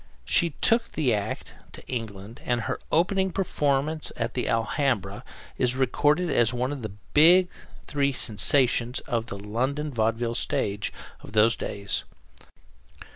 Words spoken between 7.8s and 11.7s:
big sensations of the London vaudeville stage of those